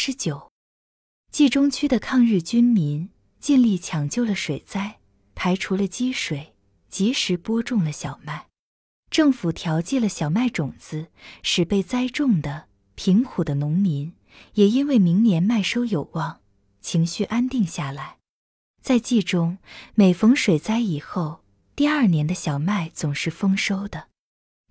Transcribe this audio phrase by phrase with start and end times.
[0.00, 0.52] 十九，
[1.32, 5.00] 冀中区的抗日军民尽力抢救了水灾，
[5.34, 6.54] 排除了积水，
[6.88, 8.46] 及时播种了小麦。
[9.10, 11.08] 政府调剂了小麦种子，
[11.42, 14.14] 使被栽种的贫苦的农民
[14.54, 16.42] 也因为明年麦收有望，
[16.80, 18.18] 情绪安定下来。
[18.80, 19.58] 在冀中，
[19.96, 21.40] 每逢水灾以后，
[21.74, 24.06] 第二年的小麦总是丰收的。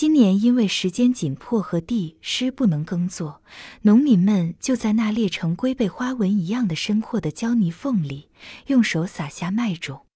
[0.00, 3.42] 今年因为时间紧迫和地湿不能耕作，
[3.82, 8.30] 农民们就在那裂成龟背花纹一样的深阔的胶泥缝里，
[8.68, 10.06] 用手撒下麦种。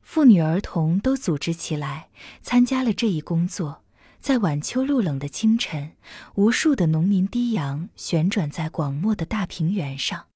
[0.00, 2.10] 妇女儿童都组织起来
[2.42, 3.82] 参加了这一工作。
[4.20, 5.96] 在晚秋露冷的清晨，
[6.36, 10.26] 无数的农民低扬旋转在广漠的大平原上。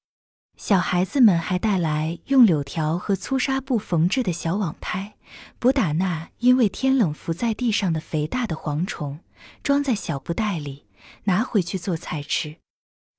[0.59, 5.15] 小孩子们还带来用柳条和粗纱布缝制的小网胎，
[5.57, 9.19] 捕打那因为天冷伏在地上的肥大的蝗虫，
[9.63, 10.83] 装在小布袋里，
[11.23, 12.57] 拿回去做菜吃。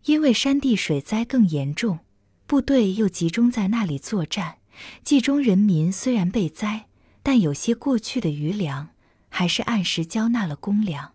[0.05, 2.01] 因为山地水灾更严重，
[2.47, 4.59] 部队又集中在那里作战。
[5.03, 6.89] 冀中人民虽然被灾，
[7.23, 8.91] 但有些过去的余粮，
[9.31, 11.15] 还是按时交纳了公粮。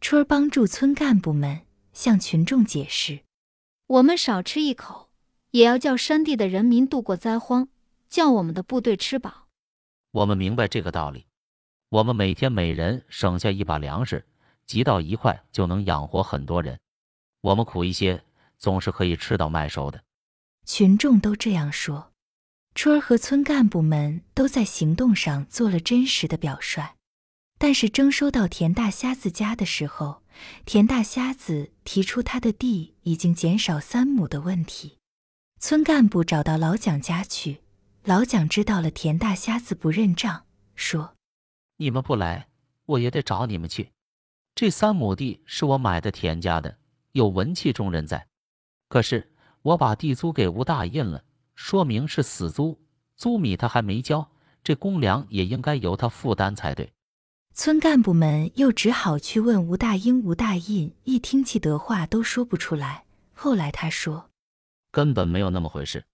[0.00, 1.60] 春儿帮助村干部们
[1.92, 3.20] 向群众解释：
[3.86, 5.10] 我们少吃一口，
[5.52, 7.68] 也要叫山地的人民度过灾荒，
[8.08, 9.48] 叫我们的部队吃饱。
[10.10, 11.26] 我们明白这个道理。
[11.90, 14.26] 我们每天每人省下一把粮食，
[14.64, 16.78] 集到一块就能养活很多人。
[17.42, 18.24] 我们苦一些，
[18.58, 20.02] 总是可以吃到麦收的。
[20.64, 22.12] 群众都这样说。
[22.74, 26.96] 春儿和村干部们都在行动上做了真实的表率，
[27.58, 30.22] 但是征收到田大瞎子家的时候，
[30.64, 34.96] 田大瞎子提出他的地已经减少三亩的问题。
[35.64, 37.60] 村干部找到老蒋家去，
[38.02, 41.14] 老蒋知道了田大瞎子不认账，说
[41.78, 42.48] ：“你们不来，
[42.84, 43.92] 我也得找你们去。
[44.56, 46.78] 这三亩地是我买的田家的，
[47.12, 48.26] 有文气中人在，
[48.88, 49.32] 可是
[49.62, 51.22] 我把地租给吴大印了。”
[51.54, 52.80] 说明是死租，
[53.14, 54.32] 租米他还没交，
[54.64, 56.92] 这公粮也应该由他负担才对。
[57.54, 63.04] 村干部们又只好去问吴大英、吴大印，一听气得话都说不出来。
[63.32, 64.28] 后来他说，
[64.92, 66.04] 根本没有那么回事。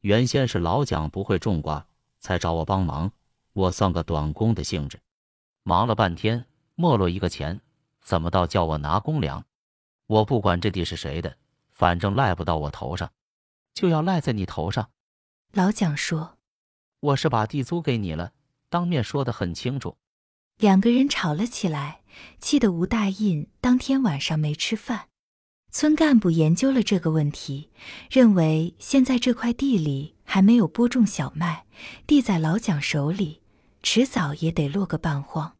[0.00, 1.86] 原先是老蒋不会种瓜，
[2.18, 3.12] 才找我帮忙，
[3.52, 5.00] 我算个短工的性质，
[5.62, 7.60] 忙了半天没落一个钱，
[8.00, 9.44] 怎么倒叫我拿公粮？
[10.06, 11.36] 我不管这地是谁的，
[11.70, 13.10] 反正赖不到我头上。
[13.72, 14.90] 就要赖在你头上，
[15.52, 16.38] 老蒋说
[17.00, 18.32] ：“我是把地租给你了，
[18.68, 19.96] 当面说的很清楚。”
[20.58, 22.02] 两个人吵了起来，
[22.38, 25.08] 气得吴大印当天晚上没吃饭。
[25.74, 27.68] 村干部研究了这个问题，
[28.08, 31.64] 认为现在这块地里还没有播种小麦，
[32.06, 33.40] 地在老蒋手里，
[33.82, 35.56] 迟早也得落个半荒。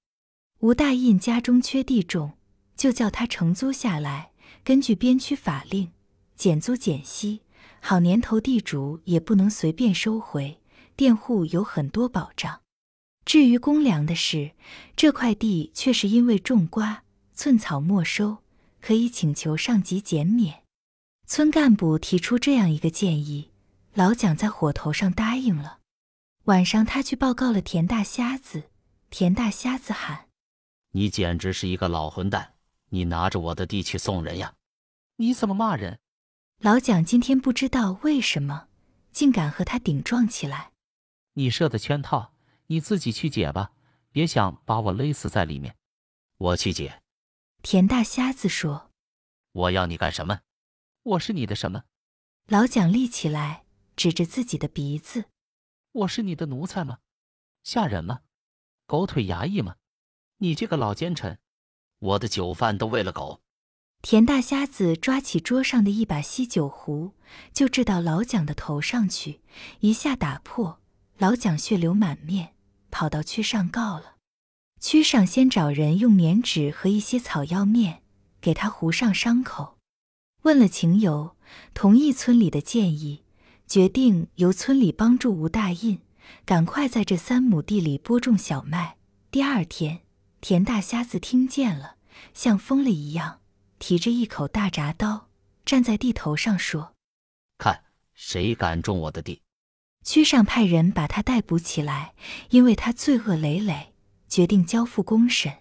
[0.61, 2.35] 吴大印家中缺地种，
[2.77, 4.31] 就叫他承租下来，
[4.63, 5.91] 根据边区法令，
[6.37, 7.41] 减租减息。
[7.81, 10.61] 好年头，地主也不能随便收回，
[10.95, 12.61] 佃户有很多保障。
[13.25, 14.53] 至于公粮的事，
[14.95, 17.03] 这块地却是因为种瓜，
[17.35, 18.39] 寸草没收，
[18.85, 20.63] 可以请求上级减免。
[21.27, 23.51] 村干部提出这样一个建议，
[23.95, 25.79] 老蒋在火头上答应了。
[26.45, 28.65] 晚上，他去报告了田大瞎子。
[29.09, 30.29] 田大瞎子喊
[30.93, 32.57] ：“你简直是一个老混蛋！
[32.91, 34.53] 你拿着我的地去送人呀？
[35.17, 35.99] 你怎么骂人？”
[36.61, 38.69] 老蒋今天不知道为什么，
[39.11, 40.73] 竟敢和他顶撞起来。
[41.33, 42.35] 你设的圈套，
[42.67, 43.73] 你自己去解吧，
[44.11, 45.75] 别想把我勒死在里面。
[46.37, 47.01] 我去解。
[47.65, 48.91] 田大瞎子说
[49.53, 50.41] ：“我要你干什么？
[51.03, 51.85] 我是你的什么？”
[52.47, 53.65] 老蒋立起来，
[53.97, 55.31] 指着自己的鼻子
[55.93, 56.99] ：“我是你的奴才吗？
[57.63, 58.21] 下人吗？
[58.87, 59.77] 狗腿衙役吗？
[60.37, 61.39] 你这个老奸臣，
[62.01, 63.41] 我的酒饭都喂了狗。”
[64.03, 67.15] 田大瞎子抓起桌上的一把锡酒壶，
[67.55, 69.41] 就掷到老蒋的头上去，
[69.81, 70.83] 一下打破。
[71.17, 72.55] 老蒋血流满面，
[72.91, 74.14] 跑到区上告了。
[74.85, 78.03] 区上先找人用棉纸和一些草药面
[78.43, 79.79] 给他糊上伤口，
[80.43, 81.35] 问了情由，
[81.73, 83.23] 同意村里的建议，
[83.67, 86.03] 决定由村里帮助吴大印，
[86.45, 88.99] 赶快在这三亩地里播种小麦。
[89.31, 90.01] 第二天，
[90.43, 91.97] 田大瞎子听见了，
[92.35, 93.41] 像疯了一样。
[93.79, 95.31] 提着一口大铡刀，
[95.65, 96.93] 站在地头上说
[97.57, 99.41] ：“看谁敢种我的地！”
[100.05, 102.13] 区上派人把他逮捕起来，
[102.51, 103.94] 因为他罪恶累累，
[104.35, 105.59] 决定交付公审。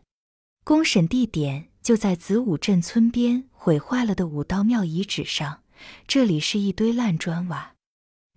[0.64, 5.62] 公审地点就在子午镇村边毁坏了的五道庙遗址上，
[6.08, 7.76] 这里是一堆烂砖瓦。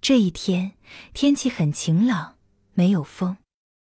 [0.03, 0.73] 这一天
[1.15, 2.35] 天气很晴朗，
[2.75, 3.39] 没有风，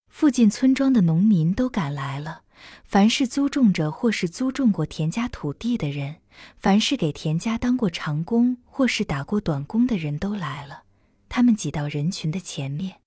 [0.10, 2.42] 附近村庄的农民都赶来了。
[2.84, 6.22] 凡是租种着或是租种过田家土地的人，
[6.58, 10.86] 凡是给田家当过长工或是打过短工的人都来了，
[11.30, 13.01] 他们挤到人群的前面。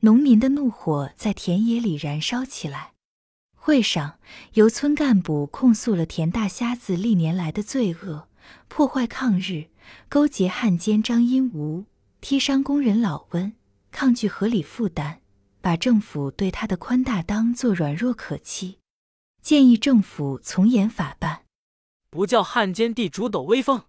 [0.00, 2.92] 农民的怒火在田野里燃烧起来。
[3.54, 4.18] 会上，
[4.54, 8.28] 由村干部控诉了田大瞎子历年来的罪恶：
[8.68, 9.68] 破坏抗日，
[10.08, 11.84] 勾结汉奸张英吾，
[12.20, 13.52] 踢伤工人老温，
[13.90, 15.18] 抗拒合理负担，
[15.60, 18.78] 把政府对他的宽大当作软弱可欺。
[19.42, 21.42] 建议政府从严法办，
[22.08, 23.84] 不叫汉奸地主抖威风。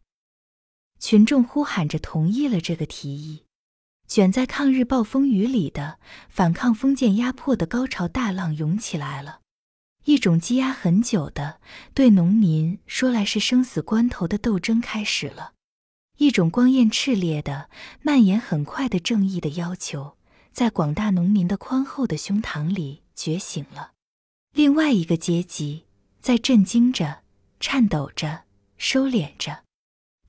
[1.00, 3.44] 群众呼喊着同意了这个提议。
[4.09, 9.39] 卷在抗日暴风雨里的反抗封建压迫的高潮大浪涌起来了。
[10.06, 11.61] 一种积压很久的
[11.94, 15.53] 对农民说来是生死关头的斗争开始了。
[16.17, 17.69] 一种光焰炽烈的、
[18.01, 20.17] 蔓延很快的正义的要求，
[20.51, 23.91] 在广大农民的宽厚的胸膛里觉醒了。
[24.53, 25.85] 另外一个阶级
[26.19, 27.19] 在震惊着、
[27.59, 28.45] 颤抖着、
[28.77, 29.63] 收敛着，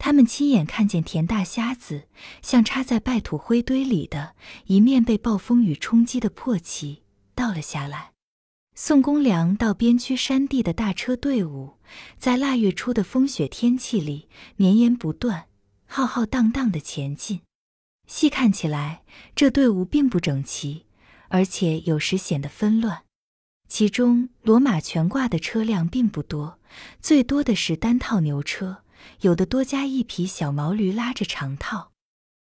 [0.00, 2.08] 他们亲眼看见田大瞎子
[2.40, 7.02] 像插在败土灰堆里的一面被暴风雨冲击的破旗
[7.34, 8.12] 倒了下来。
[8.74, 11.74] 送公粮到边区山地的大车队伍，
[12.16, 14.26] 在腊月初的风雪天气里
[14.56, 15.48] 绵延不断、
[15.84, 17.42] 浩浩荡荡的前进。
[18.06, 19.02] 细看起来，
[19.36, 20.86] 这队伍并不整齐，
[21.28, 23.02] 而且有时显得纷乱。
[23.68, 26.58] 其中骡马全挂的车辆并不多，
[27.02, 28.82] 最多的是单套牛车，
[29.20, 31.92] 有的多加一匹小毛驴拉着长套，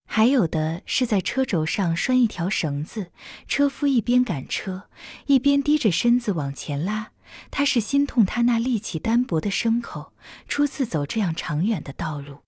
[0.07, 3.11] 还有的是在车轴上拴一条绳子，
[3.47, 4.91] 车夫一边赶车，
[5.27, 7.13] 一边低着身子往前拉。
[7.51, 10.13] 他是心痛他那力气单薄的牲口，
[10.47, 12.41] 初次走这样长远的道路。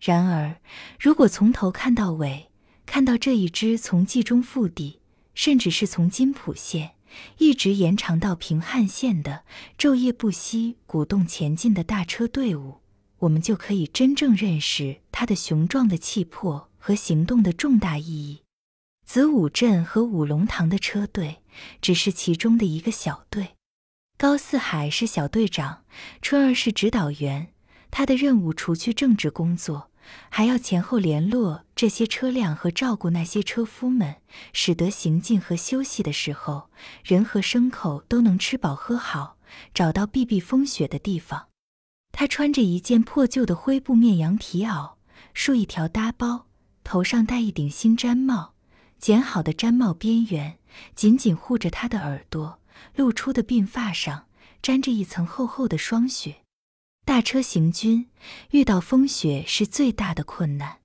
[0.00, 0.60] 然而，
[0.98, 2.50] 如果从头看到尾，
[2.86, 5.00] 看到这一支从冀中腹地，
[5.34, 6.92] 甚至是从金浦县。
[7.38, 9.42] 一直延长到平汉线的
[9.76, 12.79] 昼夜不息、鼓动前进的大车队伍，
[13.20, 18.42] 我们就可以真正认识它的雄壮的气魄和行动的重大意义。
[19.06, 21.42] 子午镇和五龙堂的车队
[21.80, 23.56] 只是其中的一个小队，
[24.16, 25.84] 高四海是小队长，
[26.22, 27.52] 春儿是指导员，
[27.90, 29.90] 他的任务除去政治工作。
[30.30, 34.16] 还要前后联络这些车辆和照顾那些车夫们，
[34.52, 36.70] 使得行进和休息的时候，
[37.04, 39.36] 人和牲口都能吃饱喝好，
[39.74, 41.49] 找到避避风雪的地方。
[42.20, 44.96] 他穿着一件破旧的灰布面羊皮袄，
[45.32, 46.48] 束一条搭包，
[46.84, 48.52] 头上戴一顶新毡帽，
[48.98, 50.58] 剪好的毡帽边缘
[50.94, 52.60] 紧紧护着他的耳朵，
[52.94, 54.26] 露出的鬓发上
[54.60, 56.42] 沾着一层厚厚的霜雪。
[57.06, 58.10] 大车行军
[58.50, 60.80] 遇到风雪是最大的困难，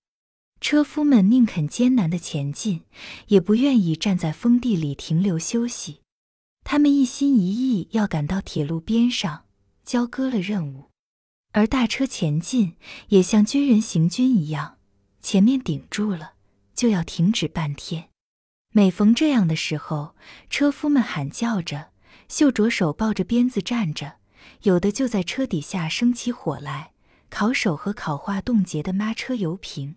[0.61, 2.83] 车夫们宁肯艰难的前进，
[3.27, 5.99] 也不愿意站在风地里停留休息。
[6.63, 9.43] 他们一心一意要赶到铁路边上，
[9.83, 10.91] 交割了任务。
[11.55, 12.75] 而大车前进
[13.07, 14.77] 也像军人行军一样，
[15.21, 16.33] 前面顶住了
[16.75, 18.09] 就要停止半天。
[18.73, 20.15] 每逢这样的时候，
[20.49, 21.91] 车夫们喊叫着，
[22.27, 24.17] 秀着手抱着鞭子站着。
[24.63, 26.91] 有的就在车底下生起火来，
[27.29, 29.95] 烤手和烤化冻结的抹车油瓶。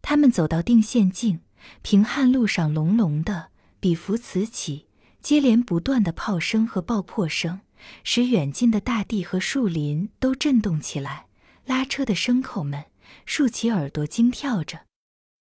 [0.00, 1.40] 他们走到定县境，
[1.82, 4.86] 平汉路上隆隆的比伏此起，
[5.20, 7.60] 接连不断的炮声和爆破声，
[8.04, 11.26] 使远近的大地和树林都震动起来。
[11.64, 12.84] 拉车的牲口们
[13.24, 14.82] 竖起耳朵惊跳着，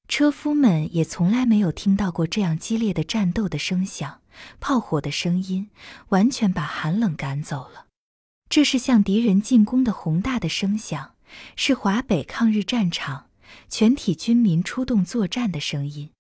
[0.08, 4.22] 车夫们也从来没有听到过这样激烈的战斗的声响。
[4.60, 5.70] 炮火的声音
[6.10, 7.86] 完全把寒冷赶走了。
[8.50, 11.16] 这是向敌人进攻的宏大的声响，
[11.56, 13.30] 是华北抗日战场
[13.70, 16.12] 全体军民出动作战的声音。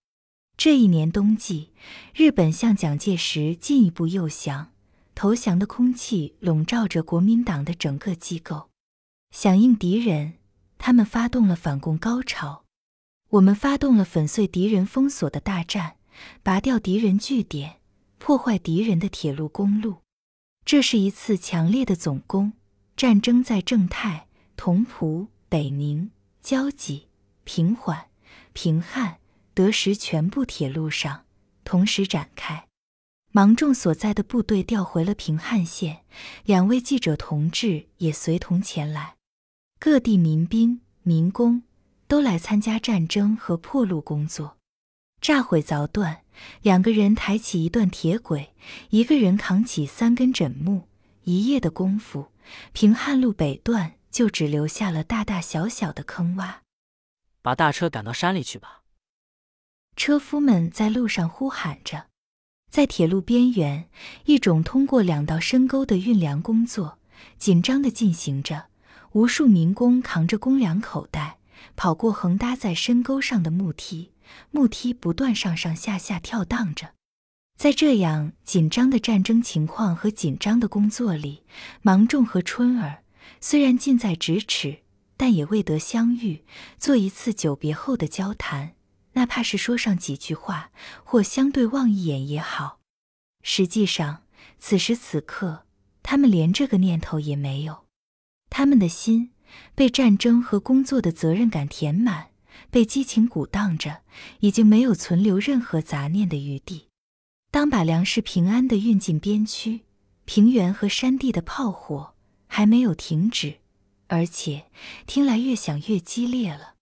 [0.55, 1.71] 这一年冬季，
[2.13, 4.71] 日本向蒋介石进一步诱降，
[5.15, 8.69] 投降的空气笼罩着国民党的整个机构。
[9.31, 10.33] 响应敌人，
[10.77, 12.65] 他们发动了反共高潮。
[13.29, 15.97] 我们发动了粉碎敌人封锁的大战，
[16.43, 17.77] 拔掉敌人据点，
[18.17, 19.97] 破坏敌人的铁路公路。
[20.63, 22.53] 这是一次强烈的总攻，
[22.95, 27.07] 战争在正太、同蒲、北宁、交集、
[27.43, 28.07] 平缓、
[28.53, 29.19] 平汉、
[29.53, 31.25] 德石全部铁路上
[31.63, 32.67] 同时展开。
[33.35, 36.05] 芒种所在的部队调回了平汉县，
[36.45, 39.17] 两位记者同志也随同前来。
[39.77, 41.63] 各地民兵、民工
[42.07, 44.55] 都来参加战争和破路工作。
[45.19, 46.23] 炸毁凿断，
[46.61, 48.53] 两个人抬起一段铁轨，
[48.89, 50.87] 一个人扛起三根枕木。
[51.25, 52.31] 一夜的功夫，
[52.71, 56.59] 平汉路北段就只留下了大大小小的坑洼。
[57.41, 58.83] 把大车赶到山里去吧！
[59.97, 62.05] 车夫们在路上呼喊着。
[62.69, 63.89] 在铁路边缘，
[64.25, 66.99] 一种通过两道深沟的运粮工作
[67.37, 68.65] 紧张地进行着。
[69.13, 71.37] 无数民工扛着公粮口袋，
[71.77, 74.11] 跑过横搭在深沟上的木梯，
[74.51, 76.89] 木梯不断上上下下跳荡着。
[77.57, 81.43] 在这样紧张的战争情况和紧张的工作里，
[81.81, 83.03] 芒种和春儿
[83.39, 84.79] 虽然近在咫尺，
[85.15, 86.43] 但也未得相遇，
[86.77, 88.73] 做一次久别后的交谈，
[89.15, 90.71] 哪怕是说上几句话，
[91.03, 92.79] 或相对望一眼也好。
[93.43, 94.23] 实际上，
[94.57, 95.65] 此时此刻，
[96.01, 97.85] 他们连这个念头也没有。
[98.49, 99.31] 他们的心
[99.73, 102.27] 被战争和工作的责任感填满，
[102.69, 104.01] 被激情鼓荡着，
[104.39, 106.87] 已经没有存留任何杂念的余地。
[107.51, 109.81] 当把粮食平安地运进边区，
[110.25, 112.15] 平原和山地的炮火
[112.47, 113.59] 还没有停止，
[114.07, 114.65] 而且
[115.07, 116.74] 听来越响越激烈了。